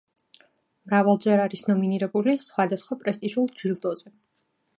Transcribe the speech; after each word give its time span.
მრავალჯერ 0.87 1.43
არის 1.43 1.61
ნომინირებული 1.73 2.35
სხვადასხვა 2.49 2.99
პრესტიჟულ 3.05 3.53
ჯილდოზე. 3.63 4.17